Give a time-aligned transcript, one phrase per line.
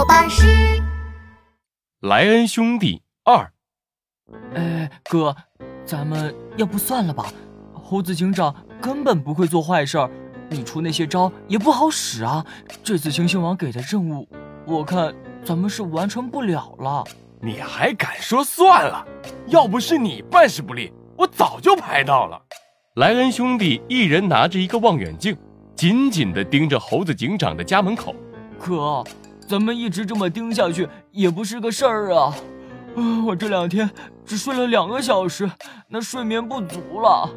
[0.00, 0.46] 宝巴士。
[2.00, 3.52] 莱恩兄弟二，
[4.54, 5.36] 哎，哥，
[5.84, 7.30] 咱们要不算了吧？
[7.74, 10.10] 猴子警长根本不会做坏事儿，
[10.48, 12.42] 你出那些招也不好使啊。
[12.82, 14.26] 这次星星王给的任务，
[14.66, 17.04] 我看咱们是完成不了了。
[17.42, 19.06] 你还敢说算了？
[19.48, 22.40] 要不是你办事不力，我早就拍到了。
[22.94, 25.36] 莱恩兄弟一人拿着一个望远镜，
[25.76, 28.14] 紧紧地盯着猴子警长的家门口。
[28.58, 29.04] 哥，
[29.50, 32.32] 咱们一直这么盯下去也不是个事儿啊！
[32.94, 33.90] 啊， 我这两天
[34.24, 35.50] 只睡了两个小时，
[35.88, 37.28] 那睡眠不足了。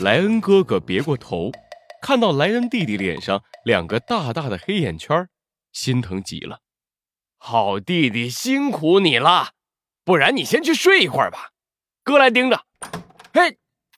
[0.00, 1.52] 莱恩哥哥别过头，
[2.00, 5.28] 看到莱恩弟弟脸上两个大大的黑眼圈，
[5.70, 6.60] 心疼极了。
[7.36, 9.50] 好弟弟，辛苦你了，
[10.06, 11.50] 不然你先去睡一会儿吧，
[12.02, 12.62] 哥来盯着。
[13.32, 13.50] 哎，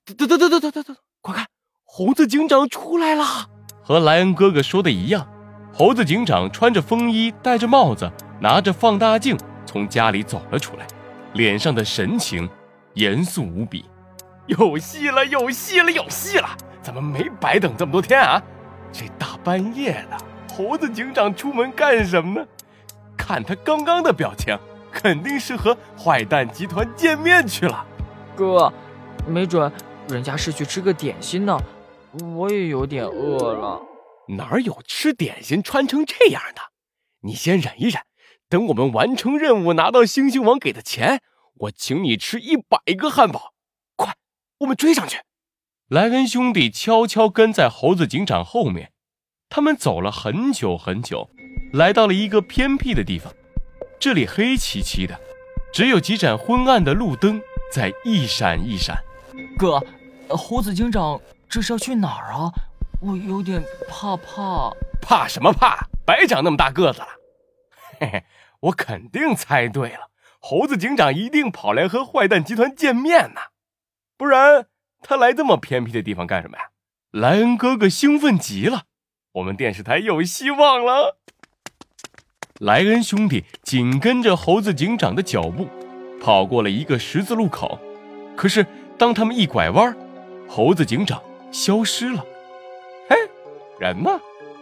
[0.05, 1.47] 等等等等等等等，快看，
[1.84, 3.48] 猴子警长出来了！
[3.84, 5.30] 和莱恩哥哥说的一样，
[5.73, 10.86] 猴子警长穿着风衣，戴着帽子，拿着放大镜从家里走了出来，
[11.34, 12.48] 脸上的神情
[12.95, 13.84] 严肃无比。
[14.47, 16.48] 有戏了，有戏了，有戏了！
[16.83, 18.42] 咱们没白等这么多天啊！
[18.92, 20.17] 这大半夜的，
[20.53, 22.47] 猴子警长出门干什么呢？
[23.17, 24.58] 看他刚刚的表情，
[24.91, 27.86] 肯定是和坏蛋集团见面去了。
[28.34, 28.73] 哥，
[29.27, 29.70] 没准
[30.08, 31.56] 人家是去吃个点心呢。
[32.34, 33.80] 我也有点饿了。
[34.36, 36.61] 哪有吃点心穿成这样的？
[37.23, 38.03] 你先忍一忍，
[38.48, 41.23] 等我们完成任务拿到星星王给的钱，
[41.55, 43.53] 我请你吃一百个汉堡。
[43.97, 44.17] 快，
[44.61, 45.19] 我们追上去！
[45.89, 48.92] 莱恩兄弟悄悄跟在猴子警长后面，
[49.48, 51.28] 他们走了很久很久。
[51.73, 53.33] 来到了一个偏僻的地方，
[53.98, 55.20] 这里黑漆漆的，
[55.73, 57.41] 只有几盏昏暗的路灯
[57.73, 58.97] 在一闪一闪。
[59.58, 59.81] 哥，
[60.28, 62.51] 猴子警长这是要去哪儿啊？
[63.01, 64.70] 我有点怕怕。
[65.01, 65.89] 怕什么怕？
[66.05, 67.09] 白长那么大个子了。
[67.98, 68.25] 嘿嘿，
[68.61, 73.41] 我肯定猜对了，猴子警长一定跑来和坏蛋集团见面呢，
[74.17, 74.67] 不然
[75.01, 76.64] 他来这么偏僻的地方干什么呀？
[77.11, 78.85] 莱恩哥哥兴奋极了，
[79.33, 81.19] 我们电视台有希望了。
[82.61, 85.69] 莱恩兄弟紧跟着猴子警长的脚步，
[86.20, 87.79] 跑过了一个十字路口。
[88.36, 88.67] 可是，
[88.98, 89.97] 当他们一拐弯，
[90.47, 92.24] 猴子警长消失了。
[93.80, 94.11] 哎，人呢？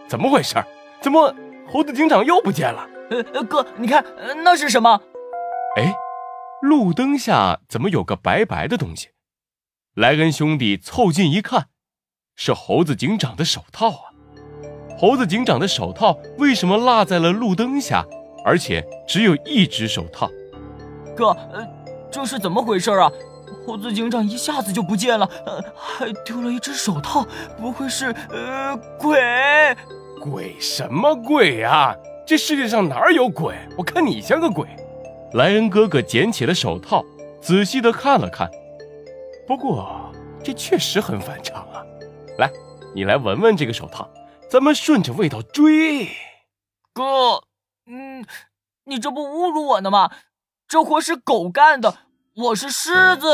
[0.07, 0.55] 怎么回事？
[1.01, 1.33] 怎么
[1.67, 2.87] 猴子警长又不见了？
[3.33, 4.03] 呃，哥，你看
[4.43, 5.01] 那是什么？
[5.77, 5.93] 哎，
[6.61, 9.09] 路灯下怎么有个白白的东西？
[9.95, 11.67] 莱恩兄弟凑近一看，
[12.35, 14.05] 是猴子警长的手套啊！
[14.97, 18.05] 猴子警长的手套为什么落在了路灯下，
[18.45, 20.29] 而且只有一只手套？
[21.15, 21.67] 哥，呃，
[22.11, 23.11] 这是怎么回事啊？
[23.65, 27.25] 猴子警长一下子就不见了，呃，还丢了一只手套，
[27.57, 29.75] 不会是呃鬼？
[30.21, 31.95] 鬼什么鬼啊？
[32.25, 33.55] 这世界上哪有鬼？
[33.77, 34.67] 我看你像个鬼。
[35.33, 37.03] 莱恩哥哥捡起了手套，
[37.41, 38.49] 仔细的看了看，
[39.47, 40.11] 不过
[40.43, 41.83] 这确实很反常啊。
[42.37, 42.51] 来，
[42.95, 44.09] 你来闻闻这个手套。
[44.49, 46.07] 咱们顺着味道追，
[46.91, 47.43] 哥，
[47.85, 48.25] 嗯，
[48.85, 50.11] 你这不侮辱我呢吗？
[50.67, 51.95] 这活是狗干的，
[52.41, 53.27] 我是狮子。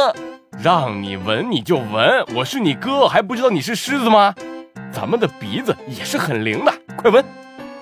[0.57, 4.33] 让你闻你就闻，我是你哥，还不知道你是狮子吗？
[4.91, 7.23] 咱们的鼻子也是很灵的，快闻！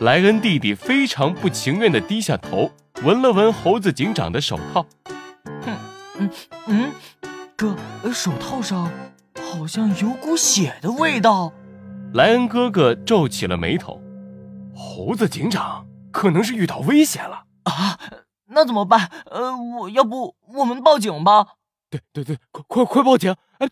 [0.01, 2.69] 莱恩弟弟非常不情愿地低下头，
[3.03, 4.85] 闻了闻猴子警长的手套。
[5.45, 5.78] 哼，
[6.19, 6.29] 嗯
[6.67, 6.91] 嗯，
[7.55, 7.73] 哥，
[8.11, 8.91] 手套上
[9.53, 11.53] 好像有股血的味道。
[12.13, 14.01] 莱恩哥哥皱起了眉头，
[14.75, 17.97] 猴子警长可能是遇到危险了啊！
[18.46, 19.09] 那怎么办？
[19.26, 21.56] 呃，我要不我们报警吧？
[21.90, 23.36] 对对对，快快快报警！
[23.59, 23.68] 哎，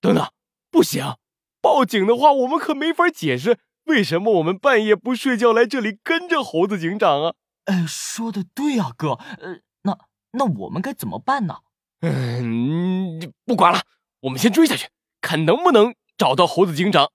[0.00, 0.30] 等等，
[0.70, 1.16] 不行，
[1.60, 7.34] 报警的话我们可没法解释为什么我们半夜不睡觉来这里跟着猴子警长啊！
[7.64, 9.98] 哎，说的对啊，哥，呃，那
[10.32, 11.58] 那我们该怎么办呢？
[12.00, 13.80] 嗯，不管了，
[14.20, 14.88] 我们先追下去，
[15.20, 17.10] 看能不能找到猴子警长。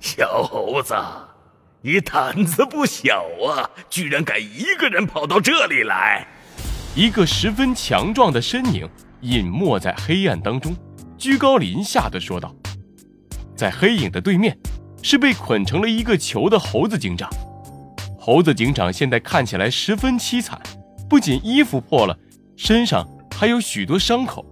[0.00, 0.94] 小猴子，
[1.84, 3.68] 你胆子不小啊！
[3.90, 6.24] 居然敢一个人跑到这里来。
[6.94, 8.88] 一个十分强壮的身影
[9.22, 10.76] 隐没在黑暗当中，
[11.18, 12.54] 居高临下的说道
[13.56, 14.56] ：“在黑影的对面，
[15.02, 17.28] 是被捆成了一个球的猴子警长。
[18.16, 20.60] 猴子警长现在看起来十分凄惨，
[21.10, 22.16] 不仅衣服破了，
[22.56, 23.04] 身上
[23.36, 24.46] 还有许多伤口。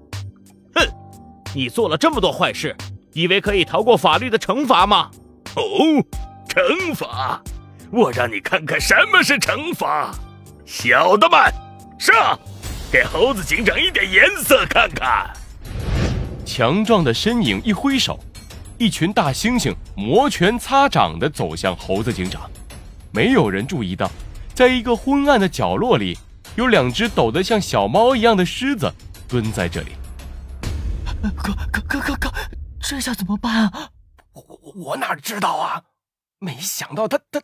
[0.75, 0.85] 哼，
[1.55, 2.77] 你做了这么多坏事，
[3.13, 5.13] 以为可以逃过法律的惩罚吗？”
[5.55, 5.63] 哦，
[6.51, 7.41] 惩罚！
[7.93, 10.13] 我让你看看什么是惩罚！
[10.67, 11.41] 小的们，
[11.97, 12.37] 上，
[12.91, 15.31] 给猴子警长一点颜色看看！
[16.45, 18.19] 强壮的身影一挥手，
[18.79, 22.51] 一群大猩猩摩拳擦掌地走向猴子警长。
[23.13, 24.11] 没有人注意到，
[24.53, 26.19] 在一个昏暗的角落里，
[26.57, 28.93] 有两只抖得像小猫一样的狮子
[29.29, 29.93] 蹲在这里。
[31.37, 32.33] 哥哥哥哥哥，
[32.81, 33.89] 这下怎么办啊？
[34.33, 34.45] 我
[34.75, 35.83] 我哪知道啊！
[36.41, 37.43] 没想到他他，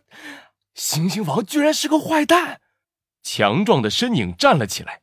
[0.75, 2.59] 猩猩王居然是个坏蛋。
[3.23, 5.01] 强壮的身影站了起来，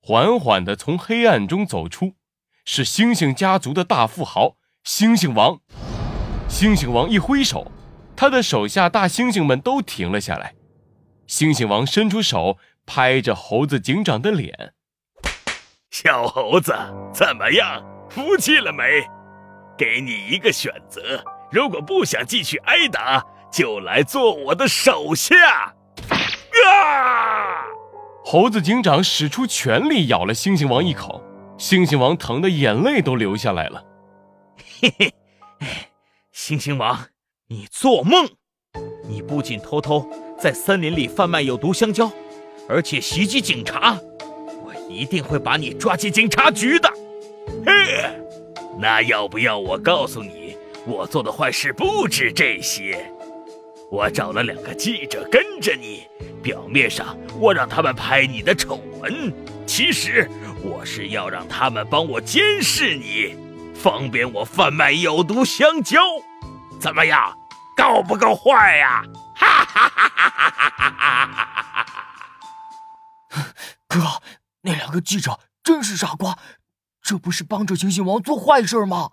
[0.00, 2.14] 缓缓的从黑暗中走出，
[2.64, 5.60] 是猩猩家族的大富豪猩猩王。
[6.48, 7.70] 猩猩王一挥手，
[8.16, 10.54] 他的手下大猩猩们都停了下来。
[11.28, 12.56] 猩猩王伸出手
[12.86, 14.72] 拍着猴子警长的脸
[15.90, 16.72] ：“小猴子，
[17.12, 17.84] 怎么样？
[18.08, 19.04] 服气了没？
[19.76, 25.74] 给你一个选择，如果不想继续挨打，就来做我的手下。”
[26.66, 27.64] 啊！
[28.24, 31.22] 猴子警长使出全力咬了猩猩王一口，
[31.58, 33.84] 猩猩王疼得眼泪都流下来了。
[34.80, 35.14] 嘿嘿。
[36.34, 37.06] 猩猩王，
[37.48, 38.28] 你做梦！
[39.08, 40.06] 你不仅偷偷
[40.38, 42.10] 在森林里贩卖有毒香蕉，
[42.68, 43.98] 而且袭击警察，
[44.64, 46.90] 我一定会把你抓进警察局的。
[47.64, 48.04] 嘿，
[48.78, 50.45] 那要不要我告诉你，
[50.86, 53.12] 我做的坏事不止这些？
[53.90, 56.06] 我找了两个记者跟着你，
[56.42, 59.32] 表面上我让他们拍你的丑闻，
[59.66, 60.28] 其实
[60.62, 63.36] 我是要让他们帮我监视你。
[63.74, 66.00] 方便我贩卖有毒香蕉，
[66.80, 67.36] 怎么样？
[67.76, 69.04] 够不够坏呀？
[69.34, 70.30] 哈哈哈哈
[70.70, 71.86] 哈哈！
[73.86, 74.00] 哥，
[74.62, 76.38] 那两个记者真是傻瓜，
[77.02, 79.10] 这不是帮着猩猩王做坏事吗？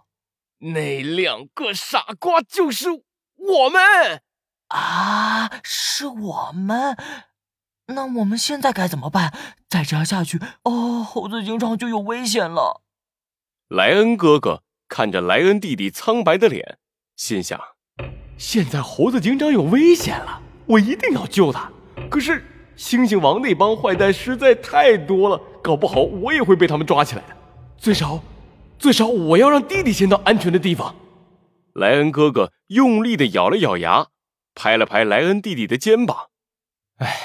[0.64, 2.90] 那两个傻瓜就是
[3.36, 4.22] 我们
[4.70, 5.50] 啊！
[5.62, 6.98] 是我们？
[7.88, 9.34] 那我们现在该怎么办？
[9.68, 12.82] 再这样下去，哦，猴子警长就有危险了。
[13.68, 16.78] 莱恩哥哥看着莱恩弟弟苍白的脸，
[17.18, 17.60] 心想：
[18.38, 21.70] 现在猴子警长有危险了，我一定要救他。
[22.10, 22.46] 可是
[22.78, 27.36] 猩猩王那帮坏蛋实在太多了，搞不好我也会被他们抓起来的。
[27.78, 28.24] 最少，
[28.84, 30.94] 最少我要让弟弟先到安全的地方。
[31.74, 34.08] 莱恩哥哥用力的咬了咬牙，
[34.54, 36.28] 拍了拍莱恩弟弟的肩膀
[37.00, 37.16] ：“哎，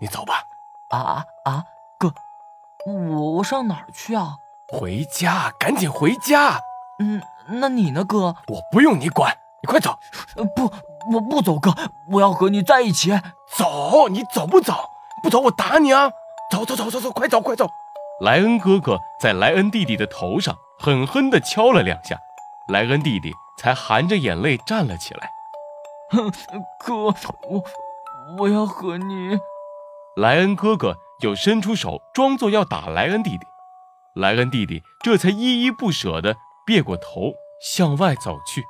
[0.00, 0.34] 你走吧。”
[0.94, 1.64] 啊啊，
[1.98, 2.14] 哥，
[2.86, 4.36] 我我上哪儿去啊？
[4.68, 6.60] 回家，赶紧回家。
[7.00, 8.36] 嗯，那你呢，哥？
[8.46, 9.98] 我不用你管，你快走。
[10.54, 10.72] 不，
[11.12, 11.74] 我不走，哥，
[12.12, 13.10] 我要和你在一起。
[13.58, 14.74] 走，你走不走？
[15.24, 16.08] 不走，我打你啊！
[16.52, 17.68] 走走走走走，快走快走！
[18.20, 22.16] 莱恩哥哥在莱恩弟弟的头上狠狠地敲了两下，
[22.68, 25.30] 莱恩弟弟才含着眼泪站了起来。
[26.84, 27.64] 哥，我
[28.38, 29.38] 我要和你。
[30.16, 33.46] 莱恩哥哥又伸出手，装作要打莱恩弟弟。
[34.14, 36.36] 莱恩弟弟这才依依不舍地
[36.66, 37.32] 别过头
[37.62, 38.62] 向外走去。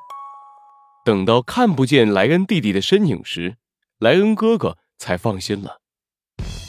[1.04, 3.56] 等到看不见莱恩弟弟的身影时，
[3.98, 5.78] 莱恩哥哥才放心了。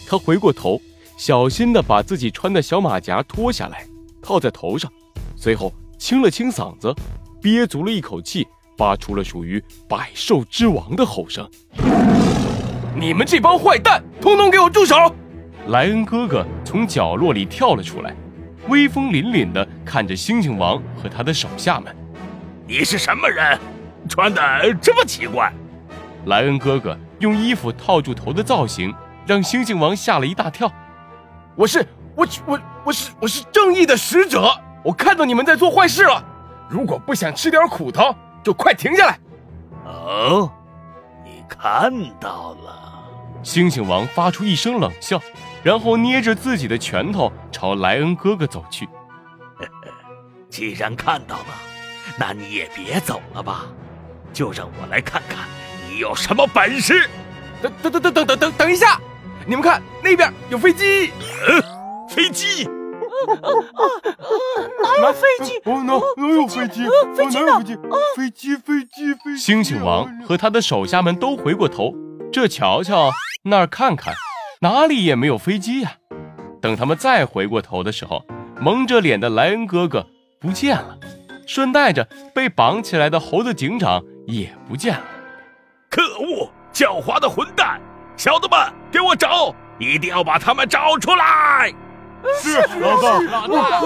[0.09, 0.81] 他回过头，
[1.25, 3.87] 小心地把自己穿的小马甲脱下来，
[4.21, 4.91] 套在头上，
[5.37, 6.93] 随后清了清嗓子，
[7.41, 8.45] 憋足了一口气，
[8.77, 11.49] 发出了属于百兽之王的吼声
[12.99, 14.97] ：“你们这帮坏蛋，统统给我住手！”
[15.67, 18.13] 莱恩哥哥从角落里跳了出来。
[18.67, 21.95] 威风凛凛地看着猩猩王和他的手下们，
[22.67, 23.57] 你是什么人？
[24.09, 24.41] 穿的
[24.81, 25.49] 这么奇怪。
[26.25, 28.93] 莱恩哥哥用衣服套住头的造型，
[29.25, 30.69] 让猩猩王吓了一大跳。
[31.55, 34.51] 我是我我我是我是正义的使者。
[34.83, 36.23] 我看到你们在做坏事了。
[36.69, 39.19] 如果不想吃点苦头，就快停下来。
[39.85, 40.51] 哦，
[41.23, 42.93] 你看到了。
[43.43, 45.21] 猩猩王发出一声冷笑。
[45.63, 48.89] 然后捏着自己的拳头朝莱恩哥哥走去。
[50.49, 51.45] 既然看到了，
[52.17, 53.65] 那你也别走了吧，
[54.33, 55.47] 就让我来看看
[55.87, 57.09] 你有什么本事。
[57.61, 58.99] 等等等等等等等等一下，
[59.45, 61.11] 你们看那边有飞机。
[62.09, 62.67] 飞机？
[64.81, 65.57] 哪有飞机？
[65.65, 66.83] 哦，哪哪有飞机？
[67.15, 67.59] 飞机呢？
[68.15, 69.53] 飞机飞机飞机！
[69.53, 71.93] 猩猩王和他的手下们都回过头，
[72.31, 73.11] 这瞧瞧，
[73.43, 74.13] 那儿看看。
[74.61, 75.93] 哪里也没有飞机呀！
[76.61, 78.23] 等他们再回过头的时候，
[78.61, 80.07] 蒙着脸的莱恩哥哥
[80.39, 80.97] 不见了，
[81.45, 85.03] 顺带着被绑起来的猴子警长也不见了。
[85.89, 87.81] 可恶，狡猾的混蛋！
[88.15, 88.59] 小子们，
[88.91, 91.73] 给我找，一定要把他们找出来！
[92.41, 93.81] 是老大，老大。